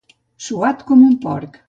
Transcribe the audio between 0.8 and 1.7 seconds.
com un porc.